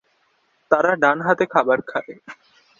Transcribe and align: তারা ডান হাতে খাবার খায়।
তারা 0.71 0.91
ডান 0.95 1.17
হাতে 1.21 1.45
খাবার 1.45 1.79
খায়। 1.81 2.13